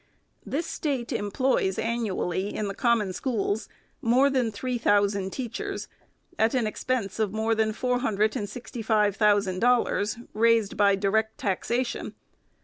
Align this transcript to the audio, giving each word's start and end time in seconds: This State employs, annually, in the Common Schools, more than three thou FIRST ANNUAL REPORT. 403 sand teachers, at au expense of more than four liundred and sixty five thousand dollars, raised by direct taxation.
This 0.43 0.65
State 0.65 1.11
employs, 1.11 1.77
annually, 1.77 2.51
in 2.55 2.67
the 2.67 2.73
Common 2.73 3.13
Schools, 3.13 3.69
more 4.01 4.31
than 4.31 4.49
three 4.51 4.79
thou 4.79 5.01
FIRST 5.03 5.13
ANNUAL 5.13 5.25
REPORT. 5.29 5.33
403 5.35 5.45
sand 5.45 5.51
teachers, 5.77 5.87
at 6.39 6.55
au 6.55 6.67
expense 6.67 7.19
of 7.19 7.33
more 7.33 7.53
than 7.53 7.71
four 7.71 7.99
liundred 7.99 8.35
and 8.35 8.49
sixty 8.49 8.81
five 8.81 9.15
thousand 9.15 9.59
dollars, 9.59 10.17
raised 10.33 10.75
by 10.75 10.95
direct 10.95 11.37
taxation. 11.37 12.15